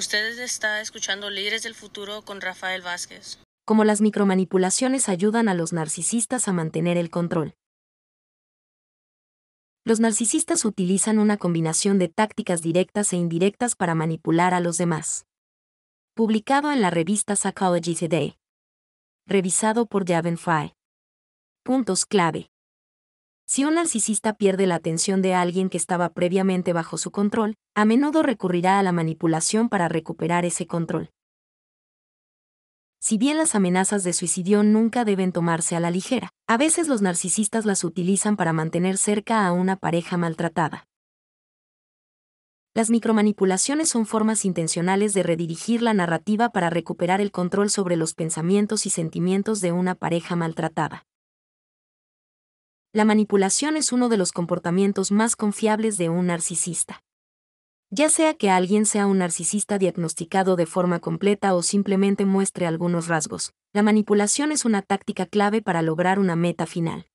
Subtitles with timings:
[0.00, 3.38] Usted está escuchando Líderes del Futuro con Rafael Vázquez.
[3.66, 7.54] Como las micromanipulaciones ayudan a los narcisistas a mantener el control.
[9.84, 15.26] Los narcisistas utilizan una combinación de tácticas directas e indirectas para manipular a los demás.
[16.14, 18.38] Publicado en la revista Psychology Today.
[19.26, 20.72] Revisado por Javen Fry.
[21.62, 22.50] Puntos clave.
[23.52, 27.84] Si un narcisista pierde la atención de alguien que estaba previamente bajo su control, a
[27.84, 31.10] menudo recurrirá a la manipulación para recuperar ese control.
[33.00, 37.02] Si bien las amenazas de suicidio nunca deben tomarse a la ligera, a veces los
[37.02, 40.86] narcisistas las utilizan para mantener cerca a una pareja maltratada.
[42.72, 48.14] Las micromanipulaciones son formas intencionales de redirigir la narrativa para recuperar el control sobre los
[48.14, 51.04] pensamientos y sentimientos de una pareja maltratada.
[52.92, 57.04] La manipulación es uno de los comportamientos más confiables de un narcisista.
[57.88, 63.06] Ya sea que alguien sea un narcisista diagnosticado de forma completa o simplemente muestre algunos
[63.06, 67.06] rasgos, la manipulación es una táctica clave para lograr una meta final.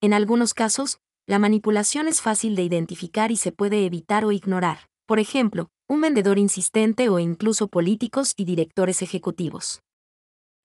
[0.00, 4.88] En algunos casos, la manipulación es fácil de identificar y se puede evitar o ignorar.
[5.06, 9.82] Por ejemplo, un vendedor insistente o incluso políticos y directores ejecutivos.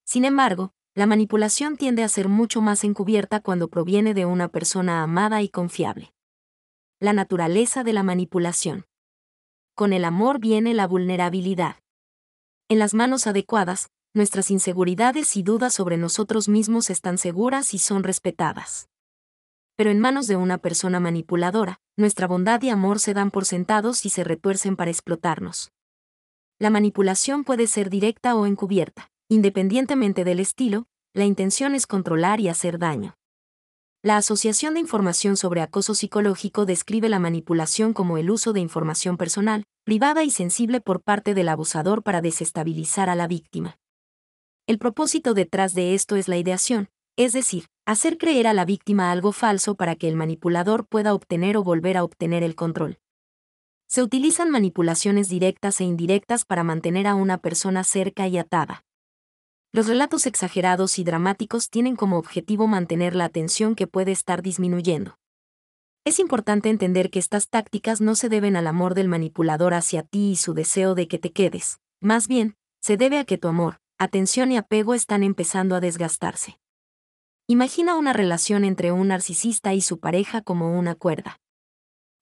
[0.05, 5.02] Sin embargo, la manipulación tiende a ser mucho más encubierta cuando proviene de una persona
[5.02, 6.14] amada y confiable.
[7.00, 8.86] La naturaleza de la manipulación.
[9.75, 11.78] Con el amor viene la vulnerabilidad.
[12.67, 18.03] En las manos adecuadas, nuestras inseguridades y dudas sobre nosotros mismos están seguras y son
[18.03, 18.89] respetadas.
[19.78, 24.06] Pero en manos de una persona manipuladora, nuestra bondad y amor se dan por sentados
[24.06, 25.72] y se retuercen para explotarnos.
[26.59, 29.09] La manipulación puede ser directa o encubierta.
[29.31, 33.15] Independientemente del estilo, la intención es controlar y hacer daño.
[34.02, 39.17] La Asociación de Información sobre Acoso Psicológico describe la manipulación como el uso de información
[39.17, 43.77] personal, privada y sensible por parte del abusador para desestabilizar a la víctima.
[44.67, 49.11] El propósito detrás de esto es la ideación, es decir, hacer creer a la víctima
[49.11, 53.00] algo falso para que el manipulador pueda obtener o volver a obtener el control.
[53.88, 58.85] Se utilizan manipulaciones directas e indirectas para mantener a una persona cerca y atada.
[59.72, 65.19] Los relatos exagerados y dramáticos tienen como objetivo mantener la atención que puede estar disminuyendo.
[66.06, 70.31] Es importante entender que estas tácticas no se deben al amor del manipulador hacia ti
[70.31, 73.79] y su deseo de que te quedes, más bien, se debe a que tu amor,
[74.00, 76.59] atención y apego están empezando a desgastarse.
[77.46, 81.40] Imagina una relación entre un narcisista y su pareja como una cuerda.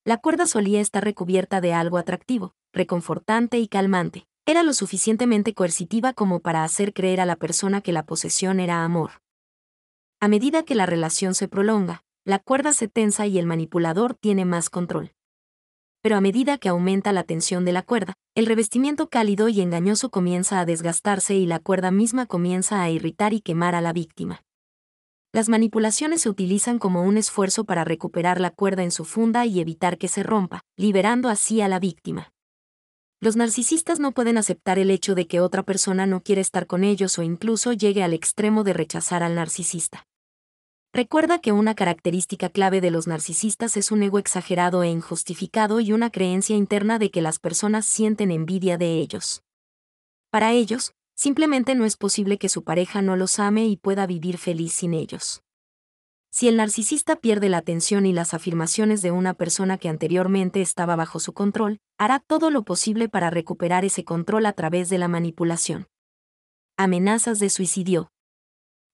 [0.03, 6.13] La cuerda solía estar recubierta de algo atractivo, reconfortante y calmante, era lo suficientemente coercitiva
[6.13, 9.21] como para hacer creer a la persona que la posesión era amor.
[10.21, 14.45] A medida que la relación se prolonga, la cuerda se tensa y el manipulador tiene
[14.45, 15.11] más control.
[16.01, 20.09] Pero a medida que aumenta la tensión de la cuerda, el revestimiento cálido y engañoso
[20.11, 24.43] comienza a desgastarse y la cuerda misma comienza a irritar y quemar a la víctima.
[25.33, 29.59] Las manipulaciones se utilizan como un esfuerzo para recuperar la cuerda en su funda y
[29.59, 32.31] evitar que se rompa, liberando así a la víctima.
[33.19, 36.83] Los narcisistas no pueden aceptar el hecho de que otra persona no quiere estar con
[36.83, 40.05] ellos o incluso llegue al extremo de rechazar al narcisista.
[40.93, 45.93] Recuerda que una característica clave de los narcisistas es un ego exagerado e injustificado y
[45.93, 49.41] una creencia interna de que las personas sienten envidia de ellos.
[50.29, 54.37] Para ellos, simplemente no es posible que su pareja no los ame y pueda vivir
[54.37, 55.41] feliz sin ellos.
[56.37, 60.95] Si el narcisista pierde la atención y las afirmaciones de una persona que anteriormente estaba
[60.95, 65.07] bajo su control, hará todo lo posible para recuperar ese control a través de la
[65.07, 65.87] manipulación.
[66.77, 68.11] Amenazas de suicidio.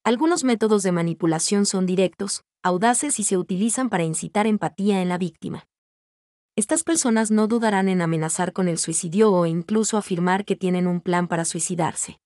[0.06, 5.18] Algunos métodos de manipulación son directos, audaces y se utilizan para incitar empatía en la
[5.18, 5.68] víctima.
[6.56, 11.02] Estas personas no dudarán en amenazar con el suicidio o incluso afirmar que tienen un
[11.02, 12.22] plan para suicidarse.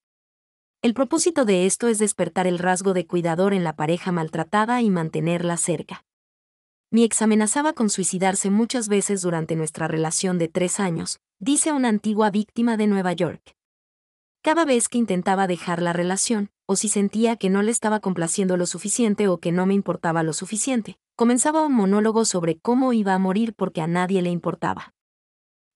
[0.88, 4.90] El propósito de esto es despertar el rasgo de cuidador en la pareja maltratada y
[4.90, 6.06] mantenerla cerca.
[6.92, 11.90] Mi ex amenazaba con suicidarse muchas veces durante nuestra relación de tres años, dice una
[11.90, 13.54] antigua víctima de Nueva York.
[14.42, 18.56] Cada vez que intentaba dejar la relación, o si sentía que no le estaba complaciendo
[18.56, 23.14] lo suficiente o que no me importaba lo suficiente, comenzaba un monólogo sobre cómo iba
[23.14, 24.94] a morir porque a nadie le importaba.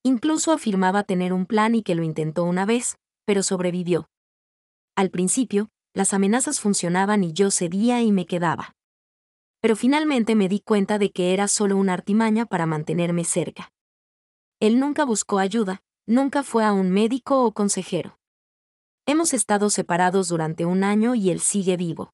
[0.03, 4.07] Incluso afirmaba tener un plan y que lo intentó una vez, pero sobrevivió,
[4.95, 8.75] al principio, las amenazas funcionaban y yo cedía y me quedaba.
[9.61, 13.71] Pero finalmente me di cuenta de que era solo una artimaña para mantenerme cerca.
[14.59, 18.17] Él nunca buscó ayuda, nunca fue a un médico o consejero.
[19.05, 22.11] Hemos estado separados durante un año y él sigue vivo.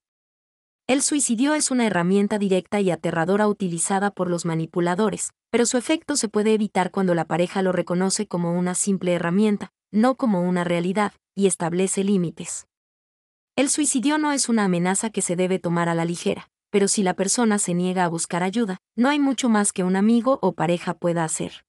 [0.88, 6.16] El suicidio es una herramienta directa y aterradora utilizada por los manipuladores, pero su efecto
[6.16, 10.64] se puede evitar cuando la pareja lo reconoce como una simple herramienta, no como una
[10.64, 12.68] realidad, y establece límites.
[13.56, 17.04] El suicidio no es una amenaza que se debe tomar a la ligera, pero si
[17.04, 20.54] la persona se niega a buscar ayuda, no hay mucho más que un amigo o
[20.54, 21.64] pareja pueda hacer.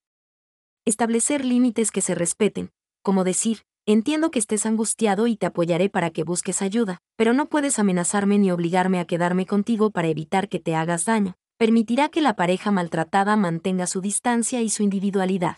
[0.85, 2.71] Establecer límites que se respeten,
[3.03, 7.47] como decir, entiendo que estés angustiado y te apoyaré para que busques ayuda, pero no
[7.47, 11.35] puedes amenazarme ni obligarme a quedarme contigo para evitar que te hagas daño.
[11.59, 15.57] Permitirá que la pareja maltratada mantenga su distancia y su individualidad.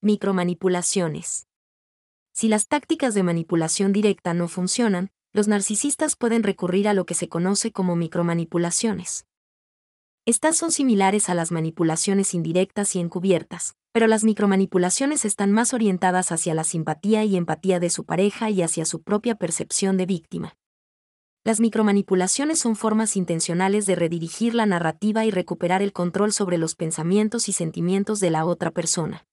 [0.00, 1.46] Micromanipulaciones.
[2.32, 7.14] Si las tácticas de manipulación directa no funcionan, los narcisistas pueden recurrir a lo que
[7.14, 9.26] se conoce como micromanipulaciones.
[10.24, 16.32] Estas son similares a las manipulaciones indirectas y encubiertas, pero las micromanipulaciones están más orientadas
[16.32, 20.56] hacia la simpatía y empatía de su pareja y hacia su propia percepción de víctima.
[21.44, 26.76] Las micromanipulaciones son formas intencionales de redirigir la narrativa y recuperar el control sobre los
[26.76, 29.26] pensamientos y sentimientos de la otra persona.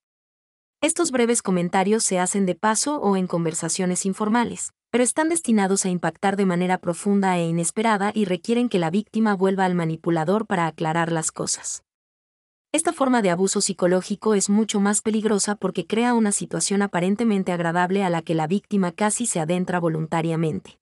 [0.82, 5.90] Estos breves comentarios se hacen de paso o en conversaciones informales, pero están destinados a
[5.90, 10.66] impactar de manera profunda e inesperada y requieren que la víctima vuelva al manipulador para
[10.66, 11.84] aclarar las cosas.
[12.72, 18.02] Esta forma de abuso psicológico es mucho más peligrosa porque crea una situación aparentemente agradable
[18.02, 20.78] a la que la víctima casi se adentra voluntariamente.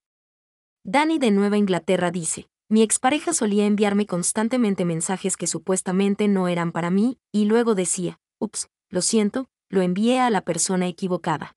[0.85, 6.71] Danny de Nueva Inglaterra dice, mi expareja solía enviarme constantemente mensajes que supuestamente no eran
[6.71, 11.57] para mí, y luego decía, ups, lo siento, lo envié a la persona equivocada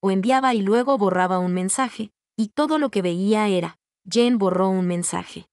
[0.00, 3.78] o enviaba y luego borraba un mensaje, y todo lo que veía era,
[4.08, 5.48] Jen borró un mensaje.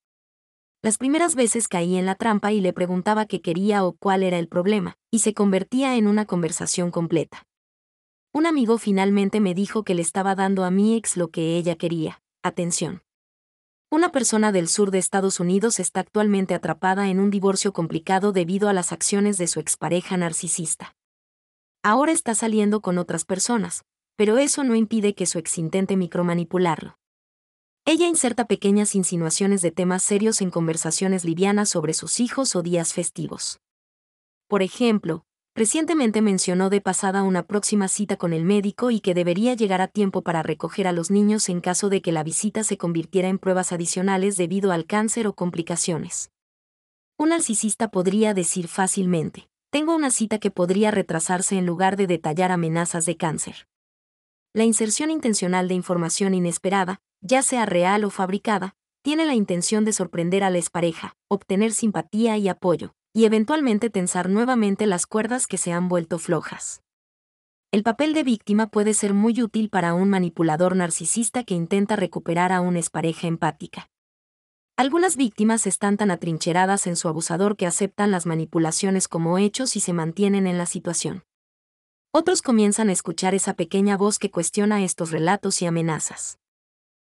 [0.81, 4.37] Las primeras veces caí en la trampa y le preguntaba qué quería o cuál era
[4.37, 7.43] el problema, y se convertía en una conversación completa.
[8.33, 11.75] Un amigo finalmente me dijo que le estaba dando a mi ex lo que ella
[11.75, 13.01] quería, atención.
[13.89, 18.67] Una persona del sur de Estados Unidos está actualmente atrapada en un divorcio complicado debido
[18.67, 20.95] a las acciones de su expareja narcisista.
[21.87, 23.85] Ahora está saliendo con otras personas,
[24.15, 26.97] pero eso no impide que su ex intente micromanipularlo.
[27.85, 32.95] Ella inserta pequeñas insinuaciones de temas serios en conversaciones livianas sobre sus hijos o días
[32.95, 33.59] festivos.
[34.47, 39.53] Por ejemplo, recientemente mencionó de pasada una próxima cita con el médico y que debería
[39.53, 42.79] llegar a tiempo para recoger a los niños en caso de que la visita se
[42.79, 46.31] convirtiera en pruebas adicionales debido al cáncer o complicaciones.
[47.19, 52.51] Un narcisista podría decir fácilmente, tengo una cita que podría retrasarse en lugar de detallar
[52.51, 53.67] amenazas de cáncer
[54.55, 58.73] la inserción intencional de información inesperada, ya sea real o fabricada,
[59.03, 64.29] tiene la intención de sorprender a la expareja, obtener simpatía y apoyo, y eventualmente tensar
[64.29, 66.81] nuevamente las cuerdas que se han vuelto flojas.
[67.73, 72.53] El papel de víctima puede ser muy útil para un manipulador narcisista que intenta recuperar
[72.53, 73.89] a una expareja empática.
[74.77, 79.79] Algunas víctimas están tan atrincheradas en su abusador que aceptan las manipulaciones como hechos y
[79.79, 81.23] se mantienen en la situación.
[82.11, 86.39] Otros comienzan a escuchar esa pequeña voz que cuestiona estos relatos y amenazas.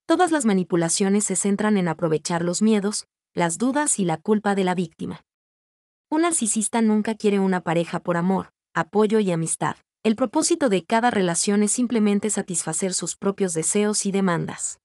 [0.04, 4.64] Todas las manipulaciones se centran en aprovechar los miedos, las dudas y la culpa de
[4.64, 5.24] la víctima.
[6.10, 9.76] Un narcisista nunca quiere una pareja por amor, apoyo y amistad.
[10.02, 14.78] El propósito de cada relación es simplemente satisfacer sus propios deseos y demandas.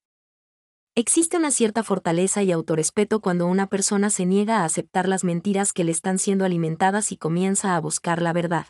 [0.94, 5.72] Existe una cierta fortaleza y autorrespeto cuando una persona se niega a aceptar las mentiras
[5.72, 8.66] que le están siendo alimentadas y comienza a buscar la verdad.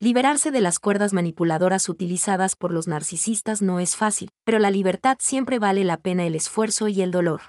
[0.00, 5.18] Liberarse de las cuerdas manipuladoras utilizadas por los narcisistas no es fácil, pero la libertad
[5.20, 7.42] siempre vale la pena el esfuerzo y el dolor.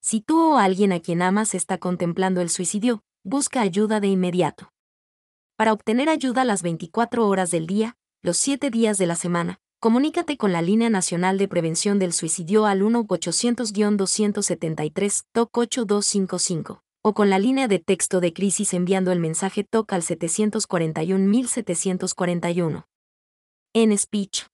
[0.00, 4.72] Si tú o alguien a quien amas está contemplando el suicidio, busca ayuda de inmediato.
[5.54, 10.36] Para obtener ayuda las 24 horas del día, los 7 días de la semana, comunícate
[10.36, 17.66] con la Línea Nacional de Prevención del Suicidio al 1-800-273-TOC 8255 o con la línea
[17.66, 22.86] de texto de crisis enviando el mensaje TOC al 741
[23.72, 24.44] En speech,